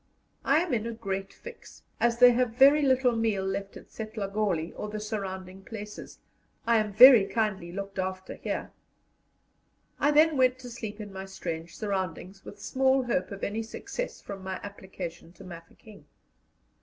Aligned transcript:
I 0.43 0.61
am 0.61 0.73
in 0.73 0.87
a 0.87 0.93
great 0.93 1.31
fix, 1.31 1.83
as 1.99 2.17
they 2.17 2.31
have 2.31 2.55
very 2.55 2.81
little 2.81 3.15
meal 3.15 3.45
left 3.45 3.77
at 3.77 3.91
Setlagoli 3.91 4.73
or 4.75 4.89
the 4.89 4.99
surrounding 4.99 5.63
places. 5.63 6.17
I 6.65 6.77
am 6.77 6.91
very 6.91 7.27
kindly 7.27 7.71
looked 7.71 7.99
after 7.99 8.33
here." 8.33 8.71
I 9.99 10.09
then 10.09 10.37
went 10.37 10.57
to 10.57 10.71
sleep 10.71 10.99
in 10.99 11.13
my 11.13 11.25
strange 11.25 11.77
surroundings, 11.77 12.43
with 12.43 12.57
small 12.59 13.03
hope 13.03 13.29
of 13.29 13.43
any 13.43 13.61
success 13.61 14.23
from 14.23 14.43
my 14.43 14.59
application 14.63 15.33
to 15.33 15.43
Mafeking. 15.43 16.05